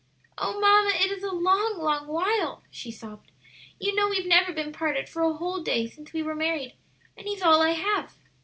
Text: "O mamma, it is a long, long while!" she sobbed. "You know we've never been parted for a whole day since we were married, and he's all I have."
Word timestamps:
"O 0.39 0.59
mamma, 0.59 0.93
it 0.95 1.11
is 1.11 1.21
a 1.23 1.31
long, 1.31 1.77
long 1.77 2.07
while!" 2.07 2.63
she 2.71 2.89
sobbed. 2.89 3.31
"You 3.79 3.93
know 3.93 4.09
we've 4.09 4.25
never 4.25 4.51
been 4.51 4.71
parted 4.73 5.07
for 5.07 5.21
a 5.21 5.33
whole 5.35 5.61
day 5.61 5.85
since 5.87 6.11
we 6.11 6.23
were 6.23 6.33
married, 6.33 6.73
and 7.15 7.27
he's 7.27 7.43
all 7.43 7.61
I 7.61 7.73
have." 7.73 8.17